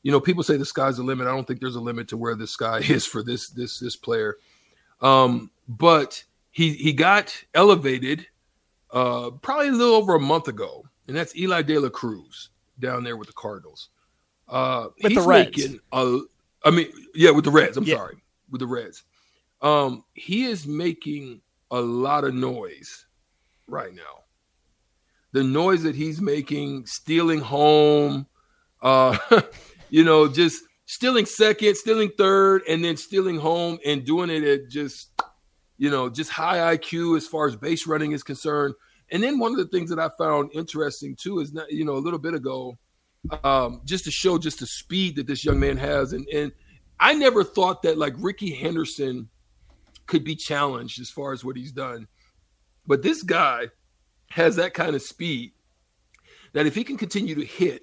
you 0.02 0.12
know, 0.12 0.20
people 0.20 0.42
say 0.42 0.56
the 0.56 0.64
sky's 0.64 0.98
the 0.98 1.02
limit. 1.02 1.26
I 1.26 1.30
don't 1.30 1.46
think 1.46 1.60
there's 1.60 1.76
a 1.76 1.80
limit 1.80 2.08
to 2.08 2.16
where 2.16 2.34
the 2.34 2.46
sky 2.46 2.78
is 2.88 3.06
for 3.06 3.22
this 3.22 3.50
this 3.50 3.78
this 3.78 3.96
player. 3.96 4.36
Um, 5.00 5.50
but 5.68 6.24
he 6.50 6.74
he 6.74 6.92
got 6.92 7.44
elevated 7.54 8.26
uh, 8.92 9.30
probably 9.30 9.68
a 9.68 9.72
little 9.72 9.94
over 9.94 10.14
a 10.14 10.20
month 10.20 10.48
ago, 10.48 10.84
and 11.08 11.16
that's 11.16 11.36
Eli 11.36 11.62
De 11.62 11.78
La 11.78 11.88
Cruz 11.88 12.50
down 12.78 13.02
there 13.02 13.16
with 13.16 13.28
the 13.28 13.34
Cardinals. 13.34 13.88
Uh, 14.52 14.88
with 15.02 15.14
the 15.14 15.22
Reds. 15.22 15.56
Making 15.56 15.80
a, 15.92 16.18
I 16.64 16.70
mean, 16.70 16.88
yeah, 17.14 17.30
with 17.30 17.44
the 17.44 17.50
Reds. 17.50 17.76
I'm 17.76 17.84
yeah. 17.84 17.96
sorry, 17.96 18.16
with 18.50 18.60
the 18.60 18.66
Reds. 18.66 19.02
Um, 19.62 20.04
he 20.14 20.44
is 20.44 20.66
making 20.66 21.40
a 21.70 21.80
lot 21.80 22.24
of 22.24 22.34
noise 22.34 23.06
right 23.66 23.94
now. 23.94 24.24
The 25.32 25.42
noise 25.42 25.82
that 25.84 25.94
he's 25.94 26.20
making, 26.20 26.84
stealing 26.86 27.40
home, 27.40 28.26
uh, 28.82 29.16
you 29.90 30.04
know, 30.04 30.28
just 30.28 30.62
stealing 30.84 31.24
second, 31.24 31.76
stealing 31.76 32.10
third, 32.18 32.62
and 32.68 32.84
then 32.84 32.98
stealing 32.98 33.38
home 33.38 33.78
and 33.86 34.04
doing 34.04 34.28
it 34.28 34.44
at 34.44 34.68
just 34.68 35.12
you 35.82 35.90
know, 35.90 36.08
just 36.08 36.30
high 36.30 36.76
IQ 36.76 37.16
as 37.16 37.26
far 37.26 37.48
as 37.48 37.56
base 37.56 37.88
running 37.88 38.12
is 38.12 38.22
concerned. 38.22 38.72
And 39.10 39.20
then 39.20 39.40
one 39.40 39.50
of 39.50 39.58
the 39.58 39.66
things 39.66 39.90
that 39.90 39.98
I 39.98 40.10
found 40.16 40.52
interesting 40.54 41.16
too 41.16 41.40
is 41.40 41.52
not, 41.52 41.72
you 41.72 41.84
know, 41.84 41.94
a 41.94 41.98
little 41.98 42.20
bit 42.20 42.34
ago, 42.34 42.78
um, 43.44 43.82
just 43.84 44.04
to 44.04 44.10
show 44.10 44.38
just 44.38 44.60
the 44.60 44.66
speed 44.66 45.16
that 45.16 45.26
this 45.26 45.44
young 45.44 45.60
man 45.60 45.76
has. 45.76 46.12
And 46.12 46.26
and 46.28 46.52
I 46.98 47.14
never 47.14 47.44
thought 47.44 47.82
that 47.82 47.98
like 47.98 48.14
Rickey 48.18 48.52
Henderson 48.54 49.28
could 50.06 50.24
be 50.24 50.36
challenged 50.36 51.00
as 51.00 51.10
far 51.10 51.32
as 51.32 51.44
what 51.44 51.56
he's 51.56 51.72
done. 51.72 52.08
But 52.86 53.02
this 53.02 53.22
guy 53.22 53.68
has 54.30 54.56
that 54.56 54.74
kind 54.74 54.94
of 54.94 55.02
speed 55.02 55.52
that 56.52 56.66
if 56.66 56.74
he 56.74 56.84
can 56.84 56.96
continue 56.96 57.34
to 57.34 57.44
hit 57.44 57.82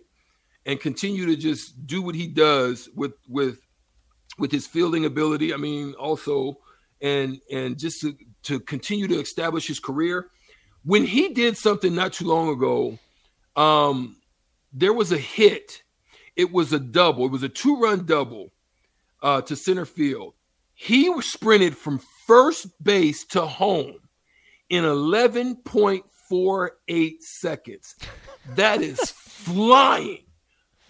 and 0.65 0.79
continue 0.79 1.25
to 1.25 1.36
just 1.36 1.86
do 1.88 2.01
what 2.01 2.15
he 2.15 2.27
does 2.27 2.89
with 2.96 3.13
with 3.27 3.60
with 4.38 4.51
his 4.51 4.67
fielding 4.67 5.05
ability, 5.05 5.53
I 5.53 5.58
mean, 5.58 5.93
also 5.93 6.60
and 7.01 7.39
and 7.51 7.77
just 7.77 8.01
to, 8.01 8.15
to 8.43 8.60
continue 8.60 9.08
to 9.08 9.19
establish 9.19 9.67
his 9.67 9.79
career. 9.79 10.29
When 10.84 11.05
he 11.05 11.34
did 11.34 11.58
something 11.58 11.93
not 11.93 12.13
too 12.13 12.25
long 12.25 12.50
ago, 12.50 12.98
um, 13.55 14.15
there 14.73 14.93
was 14.93 15.11
a 15.11 15.17
hit. 15.17 15.83
It 16.35 16.51
was 16.51 16.73
a 16.73 16.79
double. 16.79 17.25
It 17.25 17.31
was 17.31 17.43
a 17.43 17.49
two-run 17.49 18.05
double 18.05 18.51
uh, 19.21 19.41
to 19.41 19.55
center 19.55 19.85
field. 19.85 20.33
He 20.73 21.13
sprinted 21.21 21.77
from 21.77 21.99
first 22.27 22.67
base 22.83 23.25
to 23.27 23.45
home. 23.45 23.99
in 24.69 24.83
11.48 24.83 27.21
seconds. 27.21 27.95
That 28.55 28.81
is 28.81 28.99
flying. 29.11 30.25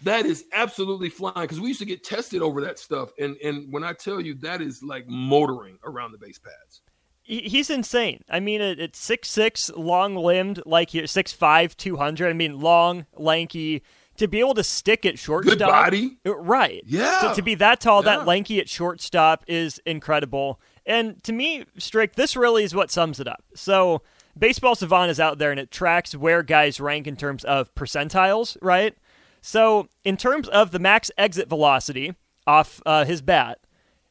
That 0.03 0.25
is 0.25 0.45
absolutely 0.53 1.09
flying 1.09 1.41
because 1.41 1.59
we 1.59 1.67
used 1.69 1.79
to 1.79 1.85
get 1.85 2.03
tested 2.03 2.41
over 2.41 2.61
that 2.61 2.79
stuff. 2.79 3.09
And 3.19 3.35
and 3.43 3.71
when 3.71 3.83
I 3.83 3.93
tell 3.93 4.21
you 4.21 4.33
that 4.35 4.61
is 4.61 4.81
like 4.83 5.05
motoring 5.07 5.77
around 5.83 6.11
the 6.13 6.17
base 6.17 6.39
pads. 6.39 6.81
He's 7.29 7.69
insane. 7.69 8.23
I 8.27 8.39
mean, 8.39 8.59
it's 8.59 8.97
six 8.97 9.29
six, 9.29 9.69
long 9.75 10.15
limbed, 10.15 10.63
like 10.65 10.93
you're 10.95 11.05
six 11.05 11.31
five, 11.31 11.77
two 11.77 11.95
hundred. 11.97 12.29
I 12.29 12.33
mean, 12.33 12.59
long, 12.59 13.05
lanky. 13.15 13.83
To 14.17 14.27
be 14.27 14.39
able 14.39 14.55
to 14.55 14.63
stick 14.65 15.05
at 15.05 15.17
shortstop, 15.17 15.57
Good 15.59 15.65
body, 15.65 16.17
right? 16.25 16.81
Yeah. 16.85 17.29
To, 17.29 17.35
to 17.35 17.41
be 17.41 17.55
that 17.55 17.79
tall, 17.79 18.03
Yeah. 18.03 18.17
that 18.17 18.25
lanky 18.27 18.59
at 18.59 18.67
shortstop 18.67 19.45
is 19.47 19.79
incredible. 19.85 20.59
And 20.85 21.23
to 21.23 21.31
me, 21.31 21.63
Strick, 21.77 22.15
this 22.15 22.35
really 22.35 22.63
is 22.65 22.75
what 22.75 22.91
sums 22.91 23.21
it 23.21 23.27
up. 23.29 23.43
So, 23.55 24.01
Baseball 24.37 24.75
Savant 24.75 25.09
is 25.11 25.19
out 25.21 25.37
there 25.37 25.51
and 25.51 25.59
it 25.59 25.71
tracks 25.71 26.15
where 26.15 26.43
guys 26.43 26.81
rank 26.81 27.07
in 27.07 27.15
terms 27.15 27.45
of 27.45 27.73
percentiles, 27.75 28.57
right? 28.61 28.97
So, 29.39 29.87
in 30.03 30.17
terms 30.17 30.49
of 30.49 30.71
the 30.71 30.79
max 30.79 31.11
exit 31.17 31.47
velocity 31.47 32.15
off 32.45 32.81
uh, 32.85 33.05
his 33.05 33.21
bat, 33.21 33.59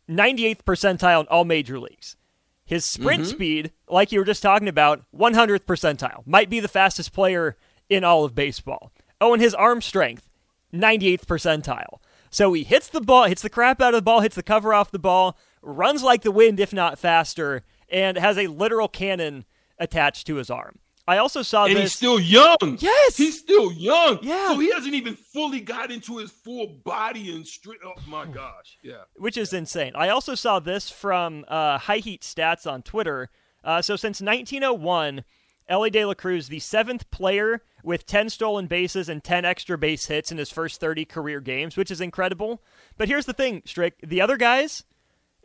98th 0.08 0.62
percentile 0.64 1.20
in 1.20 1.26
all 1.26 1.44
major 1.44 1.78
leagues. 1.78 2.16
His 2.68 2.84
sprint 2.84 3.22
mm-hmm. 3.22 3.30
speed, 3.30 3.72
like 3.88 4.12
you 4.12 4.18
were 4.18 4.26
just 4.26 4.42
talking 4.42 4.68
about, 4.68 5.02
100th 5.16 5.60
percentile. 5.60 6.26
Might 6.26 6.50
be 6.50 6.60
the 6.60 6.68
fastest 6.68 7.14
player 7.14 7.56
in 7.88 8.04
all 8.04 8.25
of 8.25 8.34
baseball. 8.34 8.92
Oh, 9.22 9.32
and 9.32 9.40
his 9.40 9.54
arm 9.54 9.80
strength, 9.80 10.28
98th 10.75 11.25
percentile. 11.25 11.98
So 12.28 12.52
he 12.52 12.64
hits 12.64 12.88
the 12.88 13.00
ball, 13.00 13.25
hits 13.25 13.40
the 13.40 13.48
crap 13.48 13.80
out 13.80 13.94
of 13.94 13.98
the 13.98 14.02
ball, 14.02 14.20
hits 14.20 14.37
the 14.37 14.42
cover 14.42 14.75
off 14.75 14.90
the 14.90 14.98
ball, 14.98 15.38
runs 15.62 16.02
like 16.02 16.20
the 16.20 16.30
wind, 16.30 16.60
if 16.60 16.75
not 16.75 16.98
faster, 16.98 17.62
and 17.88 18.18
has 18.18 18.37
a 18.37 18.48
literal 18.48 18.87
cannon 18.87 19.46
attached 19.78 20.26
to 20.26 20.34
his 20.34 20.50
arm. 20.50 20.78
I 21.09 21.17
also 21.19 21.41
saw 21.41 21.65
this 21.65 21.71
and 21.71 21.77
this. 21.79 21.85
he's 21.85 21.97
still 21.97 22.21
young. 22.21 22.77
Yes! 22.81 23.17
he's 23.17 23.38
still 23.41 23.73
young. 23.73 24.19
Yeah. 24.21 24.49
so 24.49 24.59
he 24.59 24.71
hasn't 24.71 24.93
even 24.93 25.15
fully 25.15 25.61
got 25.61 25.91
into 25.91 26.19
his 26.19 26.31
full 26.31 26.67
body 26.85 27.35
and 27.35 27.47
straight. 27.47 27.79
Oh 27.83 27.95
my 28.07 28.27
gosh, 28.27 28.77
yeah. 28.83 29.05
which 29.17 29.38
is 29.38 29.55
insane. 29.55 29.93
I 29.95 30.11
also 30.11 30.35
saw 30.35 30.61
this 30.61 30.91
from 30.91 31.47
uh, 31.49 31.79
High 31.79 31.99
Heat 31.99 32.21
Stats 32.21 32.71
on 32.71 32.83
Twitter. 32.83 33.31
Uh, 33.65 33.81
so 33.81 33.97
since 33.97 34.21
1901, 34.21 35.25
Elly 35.67 35.88
De 35.88 36.05
La 36.05 36.12
Cruz, 36.12 36.49
the 36.49 36.59
seventh 36.59 37.11
player 37.11 37.62
with 37.83 38.05
10 38.05 38.29
stolen 38.29 38.67
bases 38.67 39.09
and 39.09 39.25
10 39.25 39.47
extra 39.47 39.79
base 39.79 40.07
hits 40.07 40.31
in 40.31 40.37
his 40.37 40.50
first 40.50 40.79
30 40.79 41.07
career 41.07 41.41
games, 41.41 41.75
which 41.75 41.91
is 41.91 42.03
incredible. 42.03 42.62
But 42.99 43.09
here's 43.09 43.25
the 43.25 43.33
thing, 43.33 43.62
Strick: 43.65 43.95
the 44.03 44.21
other 44.21 44.37
guys 44.37 44.85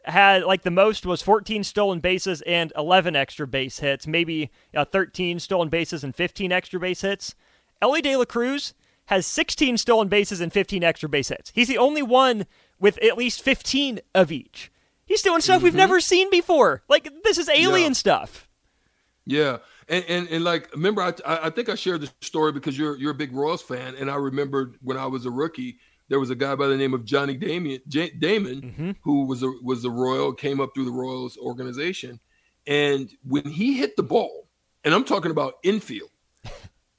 had 0.05 0.43
like 0.43 0.63
the 0.63 0.71
most 0.71 1.05
was 1.05 1.21
14 1.21 1.63
stolen 1.63 1.99
bases 1.99 2.41
and 2.43 2.71
11 2.77 3.15
extra 3.15 3.47
base 3.47 3.79
hits, 3.79 4.05
maybe 4.07 4.51
uh, 4.75 4.85
13 4.85 5.39
stolen 5.39 5.69
bases 5.69 6.03
and 6.03 6.15
15 6.15 6.51
extra 6.51 6.79
base 6.79 7.01
hits. 7.01 7.35
Elly 7.81 8.01
De 8.01 8.15
La 8.15 8.25
Cruz 8.25 8.73
has 9.07 9.25
16 9.27 9.77
stolen 9.77 10.07
bases 10.07 10.39
and 10.41 10.51
15 10.53 10.83
extra 10.83 11.09
base 11.09 11.29
hits. 11.29 11.51
He's 11.53 11.67
the 11.67 11.77
only 11.77 12.01
one 12.01 12.45
with 12.79 12.97
at 13.03 13.17
least 13.17 13.41
15 13.41 13.99
of 14.15 14.31
each. 14.31 14.71
He's 15.05 15.21
doing 15.21 15.41
stuff 15.41 15.61
we've 15.61 15.75
never 15.75 15.99
seen 15.99 16.29
before. 16.29 16.83
Like 16.87 17.09
this 17.23 17.37
is 17.37 17.49
alien 17.49 17.91
Yeah. 17.91 17.97
stuff. 17.97 18.47
Yeah, 19.25 19.57
and 19.87 20.03
and, 20.09 20.27
and 20.27 20.43
like 20.43 20.69
remember, 20.73 21.01
I, 21.01 21.13
I 21.25 21.47
I 21.47 21.49
think 21.49 21.69
I 21.69 21.75
shared 21.75 22.01
the 22.01 22.11
story 22.21 22.51
because 22.51 22.77
you're 22.77 22.97
you're 22.97 23.11
a 23.11 23.15
big 23.15 23.31
Royals 23.33 23.61
fan, 23.61 23.95
and 23.95 24.11
I 24.11 24.15
remembered 24.15 24.75
when 24.81 24.97
I 24.97 25.05
was 25.05 25.25
a 25.25 25.31
rookie, 25.31 25.77
there 26.13 26.19
was 26.19 26.29
a 26.29 26.35
guy 26.35 26.53
by 26.53 26.67
the 26.67 26.77
name 26.77 26.93
of 26.93 27.05
Johnny 27.05 27.35
Damon, 27.35 27.79
J- 27.87 28.11
Damon, 28.11 28.95
who 29.01 29.25
was 29.25 29.41
a 29.41 29.51
was 29.63 29.83
a 29.83 29.89
Royal, 29.89 30.31
came 30.31 30.61
up 30.61 30.69
through 30.75 30.85
the 30.85 30.91
Royals 30.91 31.39
organization, 31.39 32.19
and 32.67 33.09
when 33.23 33.49
he 33.49 33.79
hit 33.79 33.95
the 33.95 34.03
ball, 34.03 34.47
and 34.83 34.93
I'm 34.93 35.05
talking 35.05 35.31
about 35.31 35.55
infield, 35.63 36.11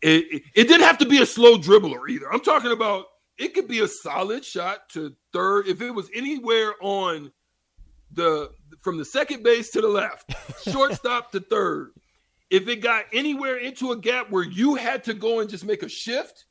it, 0.03 0.25
it 0.33 0.43
it 0.57 0.65
didn't 0.65 0.83
have 0.83 0.99
to 0.99 1.07
be 1.07 1.23
a 1.23 1.27
slow 1.27 1.57
dribbler 1.57 2.11
either. 2.11 2.27
I'm 2.33 2.41
talking 2.41 2.73
about 2.73 3.05
it 3.39 3.55
could 3.55 3.69
be 3.69 3.83
a 3.83 3.87
solid 3.87 4.45
shot 4.45 4.89
to 4.95 5.15
third 5.33 5.69
if 5.69 5.81
it 5.81 5.93
was 5.93 6.11
anywhere 6.13 6.75
on 6.83 7.31
the 8.11 8.51
from 8.81 8.99
the 8.99 9.05
second 9.05 9.45
base 9.45 9.71
to 9.71 9.81
the 9.81 9.87
left, 9.87 10.35
shortstop 10.69 11.31
to 11.31 11.39
third. 11.39 11.93
If 12.51 12.67
it 12.67 12.81
got 12.81 13.05
anywhere 13.13 13.59
into 13.59 13.93
a 13.93 13.97
gap 13.97 14.33
where 14.33 14.43
you 14.43 14.75
had 14.75 15.05
to 15.05 15.15
go 15.15 15.39
and 15.39 15.49
just 15.49 15.65
make 15.65 15.85
a 15.85 15.89
shift, 15.89 16.47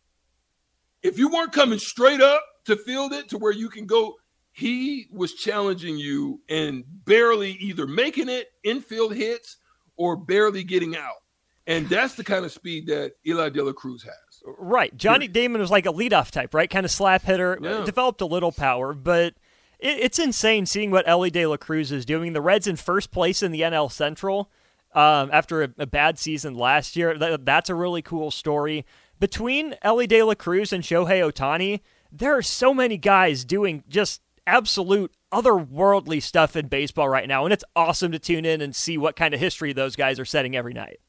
if 1.01 1.20
you 1.20 1.27
weren't 1.27 1.51
coming 1.51 1.77
straight 1.77 2.22
up 2.22 2.41
to 2.65 2.75
field 2.75 3.13
it 3.13 3.29
to 3.29 3.38
where 3.38 3.51
you 3.51 3.70
can 3.70 3.86
go, 3.86 4.15
he 4.51 5.08
was 5.12 5.34
challenging 5.34 5.98
you 5.98 6.41
and 6.50 6.84
barely 7.05 7.51
either 7.53 7.88
making 7.88 8.29
it 8.29 8.48
infield 8.63 9.15
hits 9.15 9.58
or 9.98 10.15
barely 10.15 10.63
getting 10.63 10.96
out. 10.96 11.24
And 11.65 11.88
that's 11.88 12.15
the 12.15 12.24
kind 12.24 12.46
of 12.46 12.51
speed 12.51 12.88
that 12.88 13.13
Eli 13.25 13.50
De 13.50 13.63
La 13.63 13.72
Cruz 13.72 14.03
has. 14.03 14.43
Right. 14.46 14.96
Johnny 14.98 15.27
Damon 15.27 15.62
was 15.62 15.72
like 15.72 15.86
a 15.86 15.93
leadoff 15.93 16.29
type, 16.29 16.53
right? 16.53 16.70
Kind 16.70 16.86
of 16.86 16.91
slap 16.91 17.24
hitter. 17.24 17.58
Yeah. 17.62 17.84
Developed 17.86 18.22
a 18.22 18.25
little 18.25 18.51
power, 18.51 18.93
but 18.93 19.34
it, 19.79 20.00
it's 20.00 20.20
insane 20.20 20.65
seeing 20.65 20.91
what 20.91 21.08
Elly 21.08 21.29
De 21.29 21.46
La 21.46 21.58
Cruz 21.58 21.91
is 21.91 22.05
doing. 22.05 22.34
The 22.34 22.41
Reds 22.41 22.67
in 22.67 22.75
first 22.75 23.12
place 23.12 23.41
in 23.41 23.51
the 23.51 23.62
NL 23.62 23.91
Central 23.91 24.51
um, 24.93 25.29
after 25.32 25.63
a, 25.63 25.70
a 25.77 25.88
bad 25.88 26.20
season 26.20 26.53
last 26.53 26.96
year. 26.96 27.17
That, 27.17 27.46
that's 27.46 27.70
a 27.70 27.75
really 27.75 28.01
cool 28.01 28.29
story. 28.29 28.86
Between 29.20 29.75
Elly 29.82 30.05
De 30.05 30.22
La 30.22 30.36
Cruz 30.36 30.74
and 30.74 30.84
Shohei 30.84 31.22
Ohtani, 31.32 31.79
there 32.13 32.38
are 32.38 32.43
so 32.43 32.74
many 32.74 32.98
guys 32.98 33.43
doing 33.43 33.84
just 33.89 34.22
absolute 34.46 35.12
otherworldly 35.32 36.22
stuff 36.22 36.55
in 36.55 36.67
baseball 36.67 37.10
right 37.10 37.27
now, 37.27 37.43
and 37.43 37.51
it's 37.51 37.63
awesome 37.75 38.12
to 38.12 38.20
tune 38.20 38.46
in 38.46 38.62
and 38.62 38.75
see 38.75 38.98
what 38.98 39.15
kind 39.15 39.34
of 39.34 39.39
history 39.39 39.74
those 39.74 39.96
guys 39.96 40.20
are 40.20 40.25
setting 40.25 40.55
every 40.55 40.74
night. 40.74 41.00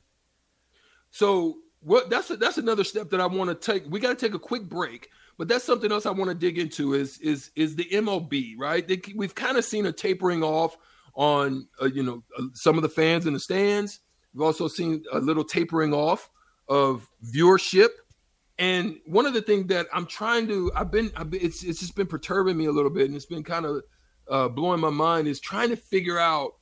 So 1.11 1.59
what 1.81 2.09
that's 2.09 2.31
a, 2.31 2.37
that's 2.37 2.57
another 2.57 2.83
step 2.83 3.11
that 3.11 3.21
I 3.21 3.27
want 3.27 3.51
to 3.51 3.55
take. 3.55 3.85
We 3.89 4.01
got 4.01 4.19
to 4.19 4.27
take 4.27 4.35
a 4.35 4.39
quick 4.39 4.69
break, 4.69 5.11
but 5.37 5.47
that's 5.47 5.65
something 5.65 5.93
else 5.93 6.07
I 6.07 6.11
want 6.11 6.31
to 6.31 6.35
dig 6.35 6.59
into 6.59 6.95
is 6.95 7.19
is 7.19 7.51
is 7.55 7.77
the 7.77 7.85
MLB, 7.85 8.55
right? 8.59 8.87
They, 8.89 9.01
we've 9.15 9.35
kind 9.35 9.59
of 9.59 9.65
seen 9.65 9.87
a 9.87 9.93
tapering 9.93 10.43
off 10.43 10.77
on 11.15 11.69
uh, 11.81 11.87
you 11.87 12.03
know 12.03 12.25
uh, 12.39 12.45
some 12.55 12.77
of 12.77 12.83
the 12.83 12.89
fans 12.89 13.27
in 13.27 13.35
the 13.35 13.41
stands. 13.41 14.01
We've 14.33 14.43
also 14.43 14.67
seen 14.67 15.05
a 15.13 15.19
little 15.19 15.45
tapering 15.45 15.93
off 15.93 16.31
of 16.69 17.09
viewership. 17.25 17.91
And 18.59 18.99
one 19.07 19.27
of 19.27 19.35
the 19.35 19.43
things 19.43 19.67
that 19.69 19.87
I'm 19.93 20.07
trying 20.07 20.47
to, 20.49 20.71
I've 20.77 20.91
been, 20.91 21.11
I've 21.17 21.31
been 21.31 21.41
it's 21.43 21.65
it's 21.65 21.81
just 21.81 21.97
been 21.97 22.07
perturbing 22.07 22.57
me 22.57 22.67
a 22.67 22.73
little 22.73 22.91
bit, 22.91 23.07
and 23.07 23.17
it's 23.17 23.27
been 23.27 23.43
kind 23.43 23.67
of 23.67 23.83
uh, 24.31 24.49
blowing 24.49 24.81
my 24.81 24.91
mind. 24.91 25.27
Is 25.27 25.41
trying 25.41 25.71
to 25.71 25.77
figure 25.77 26.19
out 26.19 26.53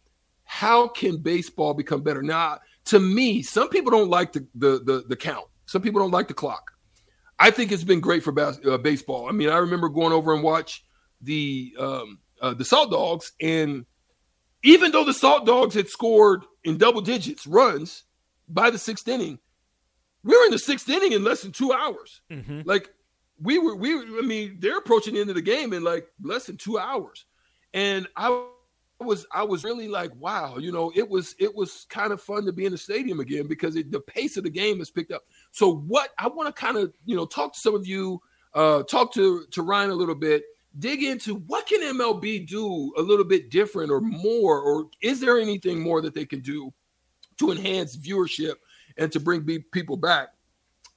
how 0.44 0.88
can 0.88 1.18
baseball 1.18 1.74
become 1.74 2.02
better. 2.02 2.22
Now, 2.22 2.58
to 2.86 2.98
me, 2.98 3.42
some 3.42 3.68
people 3.68 3.90
don't 3.90 4.08
like 4.08 4.32
the 4.32 4.46
the 4.54 4.82
the, 4.84 5.04
the 5.08 5.16
count. 5.16 5.46
Some 5.66 5.82
people 5.82 6.00
don't 6.00 6.10
like 6.10 6.28
the 6.28 6.34
clock. 6.34 6.72
I 7.38 7.50
think 7.50 7.72
it's 7.72 7.84
been 7.84 8.00
great 8.00 8.22
for 8.22 8.32
bas- 8.32 8.60
uh, 8.64 8.78
baseball. 8.78 9.28
I 9.28 9.32
mean, 9.32 9.48
I 9.48 9.58
remember 9.58 9.88
going 9.88 10.12
over 10.12 10.32
and 10.32 10.42
watch 10.42 10.84
the 11.20 11.74
um, 11.78 12.20
uh, 12.40 12.54
the 12.54 12.64
Salt 12.64 12.90
Dogs, 12.90 13.32
and 13.40 13.84
even 14.62 14.92
though 14.92 15.04
the 15.04 15.14
Salt 15.14 15.44
Dogs 15.44 15.74
had 15.74 15.88
scored 15.88 16.44
in 16.64 16.78
double 16.78 17.00
digits 17.00 17.46
runs 17.46 18.04
by 18.48 18.70
the 18.70 18.78
sixth 18.78 19.06
inning, 19.08 19.38
we 20.24 20.36
were 20.36 20.44
in 20.44 20.52
the 20.52 20.58
sixth 20.58 20.88
inning 20.88 21.12
in 21.12 21.24
less 21.24 21.42
than 21.42 21.52
two 21.52 21.72
hours. 21.72 22.20
Like 22.64 22.90
we 23.40 23.58
were, 23.58 23.74
we 23.74 23.94
were, 23.94 24.02
I 24.18 24.22
mean, 24.22 24.56
they're 24.60 24.78
approaching 24.78 25.14
the 25.14 25.20
end 25.20 25.30
of 25.30 25.36
the 25.36 25.42
game 25.42 25.72
in 25.72 25.82
like 25.82 26.06
less 26.22 26.46
than 26.46 26.56
two 26.56 26.78
hours, 26.78 27.26
and 27.74 28.06
I 28.16 28.46
was, 29.00 29.26
I 29.32 29.42
was 29.42 29.64
really 29.64 29.88
like, 29.88 30.12
wow, 30.16 30.58
you 30.58 30.70
know, 30.70 30.92
it 30.94 31.08
was, 31.08 31.34
it 31.40 31.52
was 31.52 31.86
kind 31.90 32.12
of 32.12 32.22
fun 32.22 32.44
to 32.44 32.52
be 32.52 32.66
in 32.66 32.72
the 32.72 32.78
stadium 32.78 33.18
again 33.18 33.48
because 33.48 33.74
it, 33.74 33.90
the 33.90 34.00
pace 34.00 34.36
of 34.36 34.44
the 34.44 34.50
game 34.50 34.78
has 34.78 34.90
picked 34.90 35.10
up. 35.10 35.22
So 35.50 35.74
what 35.74 36.10
I 36.18 36.28
want 36.28 36.46
to 36.46 36.52
kind 36.52 36.76
of, 36.76 36.92
you 37.04 37.16
know, 37.16 37.26
talk 37.26 37.54
to 37.54 37.58
some 37.58 37.74
of 37.74 37.86
you, 37.86 38.20
uh, 38.54 38.84
talk 38.84 39.12
to 39.14 39.46
to 39.50 39.62
Ryan 39.62 39.90
a 39.90 39.94
little 39.94 40.14
bit, 40.14 40.44
dig 40.78 41.02
into 41.02 41.36
what 41.46 41.66
can 41.66 41.80
MLB 41.80 42.46
do 42.46 42.92
a 42.96 43.02
little 43.02 43.24
bit 43.24 43.50
different 43.50 43.90
or 43.90 44.00
more, 44.00 44.60
or 44.60 44.86
is 45.02 45.20
there 45.20 45.38
anything 45.38 45.80
more 45.80 46.00
that 46.00 46.14
they 46.14 46.24
can 46.24 46.40
do 46.40 46.72
to 47.38 47.50
enhance 47.50 47.96
viewership 47.96 48.54
and 48.96 49.10
to 49.12 49.20
bring 49.20 49.42
be- 49.42 49.60
people 49.60 49.96
back? 49.96 50.28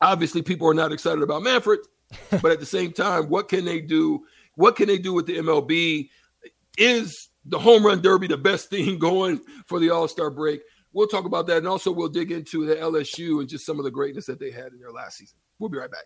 Obviously, 0.01 0.41
people 0.41 0.67
are 0.67 0.73
not 0.73 0.91
excited 0.91 1.23
about 1.23 1.43
Manfred, 1.43 1.79
but 2.41 2.51
at 2.51 2.59
the 2.59 2.65
same 2.65 2.91
time, 2.91 3.29
what 3.29 3.49
can 3.49 3.65
they 3.65 3.81
do? 3.81 4.25
What 4.55 4.75
can 4.75 4.87
they 4.87 4.97
do 4.97 5.13
with 5.13 5.25
the 5.25 5.37
MLB? 5.37 6.09
Is 6.77 7.29
the 7.45 7.59
home 7.59 7.85
run 7.85 8.01
derby 8.01 8.27
the 8.27 8.37
best 8.37 8.69
thing 8.69 8.99
going 8.99 9.41
for 9.67 9.79
the 9.79 9.89
All 9.89 10.07
Star 10.07 10.29
break? 10.29 10.61
We'll 10.93 11.07
talk 11.07 11.25
about 11.25 11.47
that, 11.47 11.57
and 11.57 11.67
also 11.67 11.91
we'll 11.91 12.07
dig 12.07 12.31
into 12.31 12.65
the 12.65 12.75
LSU 12.75 13.41
and 13.41 13.49
just 13.49 13.65
some 13.65 13.79
of 13.79 13.85
the 13.85 13.91
greatness 13.91 14.25
that 14.27 14.39
they 14.39 14.51
had 14.51 14.71
in 14.71 14.79
their 14.79 14.91
last 14.91 15.17
season. 15.17 15.37
We'll 15.59 15.69
be 15.69 15.77
right 15.77 15.91
back. 15.91 16.05